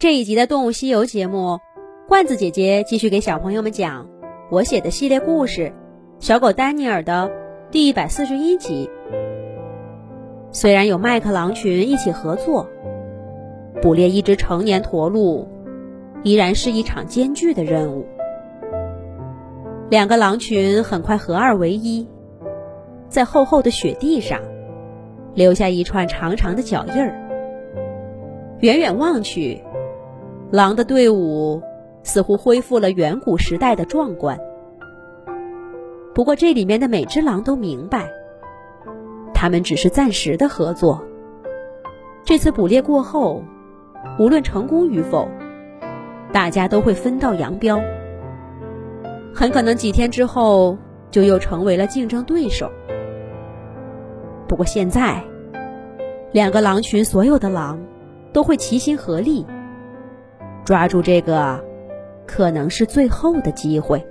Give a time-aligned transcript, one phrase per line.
[0.00, 1.58] 这一集的《动物西游》节目，
[2.08, 4.08] 罐子姐姐继续给小朋友们讲
[4.50, 5.60] 我写的系列故事
[6.20, 7.30] 《小狗丹尼尔》的
[7.70, 8.88] 第一百四十一集。
[10.52, 12.66] 虽然有麦克狼群一起合作，
[13.82, 15.46] 捕猎一只成年驼鹿，
[16.22, 18.06] 依然是一场艰巨的任务。
[19.90, 22.08] 两个狼群很快合二为一，
[23.10, 24.40] 在厚厚的雪地上
[25.34, 27.14] 留下一串长长的脚印儿。
[28.60, 29.62] 远远望去，
[30.50, 31.62] 狼的队伍
[32.02, 34.38] 似乎恢复了远古时代的壮观。
[36.12, 38.10] 不过，这里面的每只狼都明白，
[39.32, 41.04] 他们只是暂时的合作。
[42.24, 43.44] 这次捕猎过后，
[44.18, 45.28] 无论成功与否，
[46.32, 47.80] 大家都会分道扬镳。
[49.32, 50.76] 很可能几天之后
[51.12, 52.68] 就又成为了竞争对手。
[54.48, 55.22] 不过现在，
[56.32, 57.78] 两个狼群所有的狼
[58.32, 59.46] 都会齐心合力，
[60.70, 61.64] 抓住这个
[62.28, 64.06] 可能是最后的机会。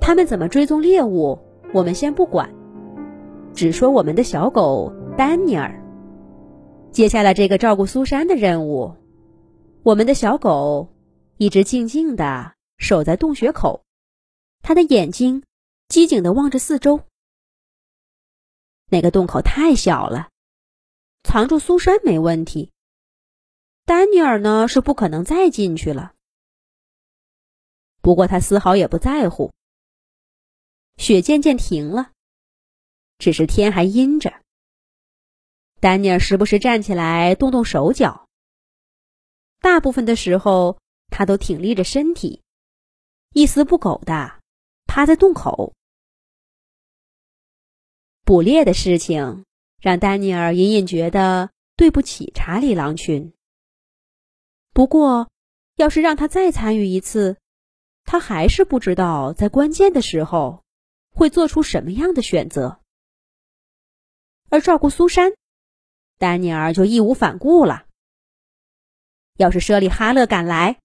[0.00, 1.38] 他们怎么追踪猎物，
[1.72, 2.52] 我们先不管，
[3.54, 5.80] 只说我们的小狗丹尼尔。
[6.90, 8.96] 接下来这个照顾苏珊的任务，
[9.84, 10.88] 我们的小狗
[11.36, 12.54] 一直静静的。
[12.76, 13.84] 守在洞穴口，
[14.62, 15.44] 他的眼睛
[15.86, 17.02] 机警的望着四周。
[18.88, 20.30] 那个洞口太小了，
[21.22, 22.72] 藏住苏珊没问题。
[23.90, 26.14] 丹尼尔呢是不可能再进去了。
[28.00, 29.52] 不过他丝毫也不在乎。
[30.96, 32.12] 雪渐渐停了，
[33.18, 34.32] 只是天还阴着。
[35.80, 38.28] 丹尼尔时不时站起来动动手脚，
[39.58, 42.44] 大部分的时候他都挺立着身体。
[43.32, 44.38] 一丝不苟的
[44.86, 45.74] 趴在洞口。
[48.24, 49.44] 捕猎的事情
[49.80, 53.32] 让丹尼尔隐隐觉得对不起查理狼群。
[54.80, 55.30] 不过，
[55.76, 57.36] 要是让他再参与一次，
[58.04, 60.64] 他还是不知道在关键的时候
[61.10, 62.80] 会做出什么样的选择。
[64.48, 65.32] 而照顾苏珊，
[66.16, 67.84] 丹尼尔就义无反顾了。
[69.36, 70.80] 要是舍利哈勒赶来，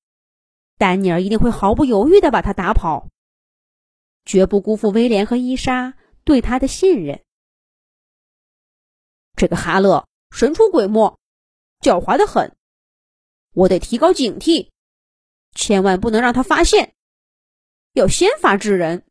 [0.77, 3.07] 丹尼尔一定会毫不犹豫的把他打跑，
[4.25, 5.93] 绝不辜负威廉和伊莎
[6.25, 7.23] 对他的信任。
[9.37, 11.17] 这个哈勒神出鬼没，
[11.79, 12.57] 狡猾的很，
[13.55, 14.69] 我得提高警惕，
[15.53, 16.93] 千万不能让他发现，
[17.93, 19.05] 要先发制人。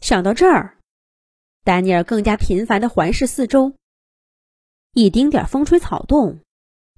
[0.00, 0.78] 想到这儿，
[1.62, 3.76] 丹尼尔更加频繁的环视四周，
[4.92, 6.40] 一丁点风吹草动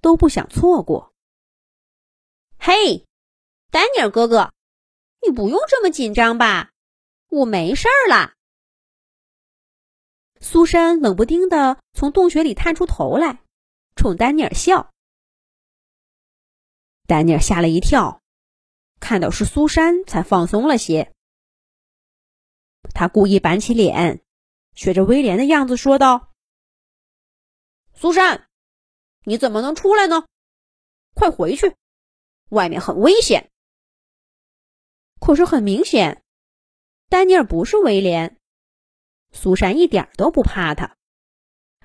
[0.01, 1.13] 都不想错过。
[2.57, 3.05] 嘿，
[3.73, 4.53] 丹尼尔哥哥，
[5.27, 6.71] 你不用这么紧张吧？
[7.29, 8.35] 我没事儿啦。
[10.41, 13.43] 苏珊冷不丁的从洞穴里探出头来，
[13.97, 14.93] 冲丹尼尔笑。
[17.07, 18.21] 丹尼尔吓了一跳，
[18.99, 21.13] 看到是苏珊，才放松了些。
[22.95, 24.23] 他故意板起脸，
[24.75, 26.33] 学着威廉的样子说道
[27.95, 28.49] ：“苏珊，
[29.25, 30.27] 你怎么能出来呢？
[31.15, 31.75] 快回去！”
[32.51, 33.51] 外面很危险，
[35.21, 36.23] 可是很明显，
[37.09, 38.39] 丹尼尔不是威廉。
[39.33, 40.97] 苏珊一点都不怕他，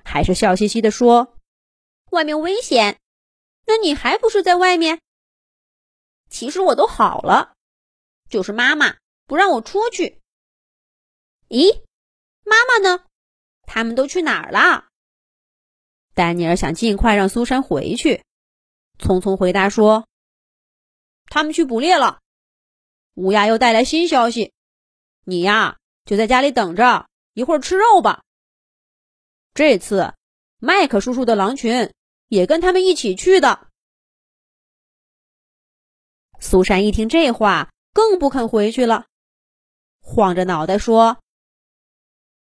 [0.04, 1.36] 还是笑嘻嘻的说
[2.10, 3.00] ：“外面危险，
[3.66, 5.00] 那你还不是在外面？
[6.32, 7.52] 其实我都好了，
[8.30, 10.18] 就是妈妈不让我出去。
[11.48, 11.82] 咦，
[12.44, 13.04] 妈妈呢？
[13.64, 14.86] 他们都去哪儿了？”
[16.14, 18.24] 丹尼尔想尽快让苏珊回去，
[18.98, 20.08] 匆匆回答说。
[21.26, 22.20] 他们去捕猎了，
[23.14, 24.52] 乌鸦又带来新消息。
[25.24, 28.22] 你呀，就在家里等着，一会儿吃肉吧。
[29.54, 30.14] 这次，
[30.58, 31.92] 麦克叔叔的狼群
[32.28, 33.68] 也跟他们一起去的。
[36.42, 39.04] 苏珊一听这话，更不肯回去了，
[40.02, 41.18] 晃着脑袋说：“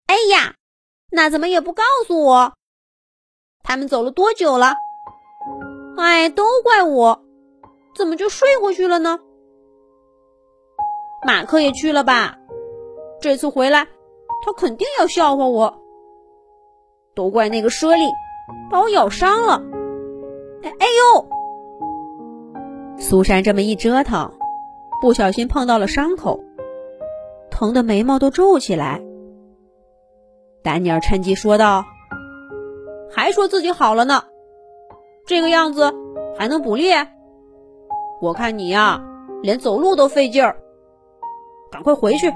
[0.05, 0.53] 哎呀，
[1.11, 2.53] 那怎么也不告诉我？
[3.63, 4.75] 他们走了多久了？
[5.97, 7.25] 哎，都怪我。”
[7.97, 9.19] 怎么就睡过去了呢？
[11.25, 12.38] 马克也去了吧？
[13.19, 13.88] 这次回来，
[14.45, 15.81] 他肯定要笑话我。
[17.15, 18.12] 都怪那个猞猁，
[18.69, 19.63] 把我咬伤了。
[20.62, 21.38] 哎哎呦！
[23.00, 24.30] 苏珊这么一折腾，
[25.01, 26.40] 不小心碰到了伤口，
[27.50, 29.01] 疼的眉毛都皱起来。
[30.62, 31.86] 丹尼尔趁机说道
[33.10, 34.22] ：“还说自己好了呢，
[35.25, 35.94] 这个样子
[36.38, 37.07] 还能捕猎？”
[38.22, 39.01] 我看你呀，
[39.42, 40.57] 连走路都费劲儿，
[41.72, 42.31] 赶快回去！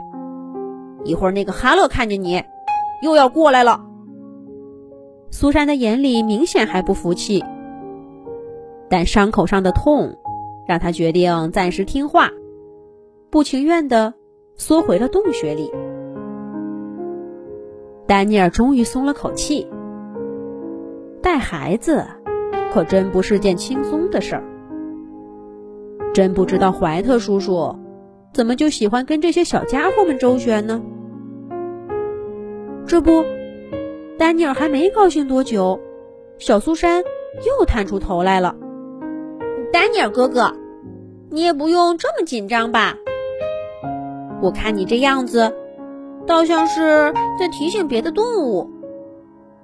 [1.04, 2.42] 一会儿那个哈勒看见你，
[3.04, 3.84] 又要过来了。
[5.30, 7.44] 苏珊的眼里明显还不服气。
[8.90, 10.16] 但伤口上的痛
[10.68, 12.30] 让他决定暂时听话，
[13.30, 14.14] 不情愿地
[14.56, 15.72] 缩回了洞穴里。
[18.06, 19.68] 丹尼尔终于松了口气。
[21.22, 22.06] 带孩子
[22.74, 24.44] 可真不是件轻松的事儿。
[26.14, 27.74] 真不知道怀特叔叔
[28.34, 30.82] 怎么就喜欢跟这些小家伙们周旋呢？
[32.86, 33.24] 这不，
[34.18, 35.80] 丹尼尔还没高兴多久，
[36.38, 37.02] 小苏珊
[37.46, 38.56] 又探出头来了。
[39.74, 40.54] 丹尼尔哥哥，
[41.32, 42.96] 你也不用这么紧张吧？
[44.40, 45.52] 我看你这样子，
[46.28, 48.70] 倒像是在提醒别的动物，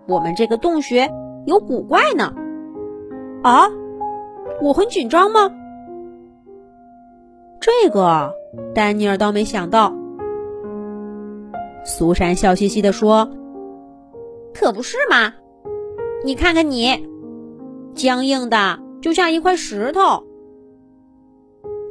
[0.08, 1.12] 我们这个洞穴
[1.46, 2.34] 有古怪呢。
[3.44, 3.70] 啊，
[4.64, 5.52] 我很紧张吗？
[7.62, 8.34] 这个
[8.74, 9.94] 丹尼尔倒没想到。
[11.86, 13.30] 苏珊笑嘻嘻地说
[14.56, 15.34] ：“可不是嘛，
[16.26, 17.08] 你看看你，
[17.94, 20.24] 僵硬的就像一块石头。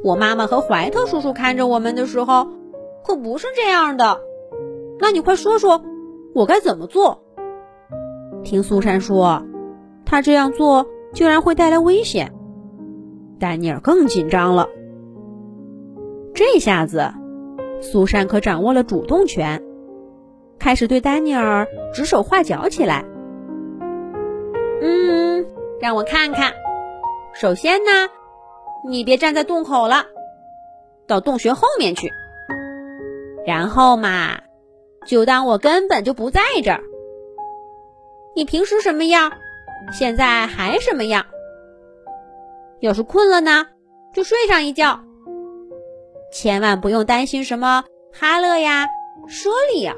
[0.03, 2.47] 我妈妈和怀特叔叔看着我们的时候，
[3.05, 4.19] 可不是这样的。
[4.99, 5.81] 那你快说说，
[6.33, 7.23] 我该怎么做？”
[8.43, 9.43] 听苏珊说，
[10.05, 12.33] 他这样做竟然会带来危险，
[13.39, 14.69] 丹尼尔更紧张了。
[16.33, 17.11] 这下子，
[17.81, 19.61] 苏珊可掌握了主动权。
[20.57, 23.03] 开始对丹尼尔指手画脚起来。
[24.81, 25.45] 嗯，
[25.81, 26.53] 让我看看。
[27.33, 27.91] 首先呢，
[28.87, 30.05] 你别站在洞口了，
[31.07, 32.11] 到洞穴后面去。
[33.45, 34.37] 然后嘛，
[35.05, 36.81] 就当我根本就不在这儿。
[38.35, 39.31] 你平时什么样，
[39.91, 41.25] 现在还什么样。
[42.81, 43.67] 要是困了呢，
[44.13, 44.99] 就睡上一觉。
[46.31, 47.83] 千万不用担心什么
[48.13, 48.87] 哈勒呀、
[49.27, 49.95] 舍利呀。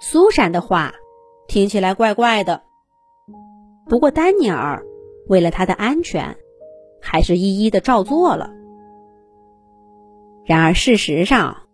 [0.00, 0.92] 苏珊的话
[1.48, 2.60] 听起来怪怪的，
[3.88, 4.84] 不过丹尼尔
[5.28, 6.36] 为了他的安全，
[7.00, 8.50] 还是一一的照做了。
[10.44, 11.68] 然而事实上，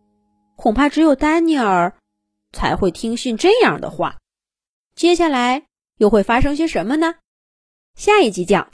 [0.56, 1.94] 恐怕只有丹尼尔
[2.52, 4.18] 才会听信这样的话。
[4.94, 5.66] 接下来
[5.96, 7.14] 又会发生些什么呢？
[7.96, 8.68] 下一集讲。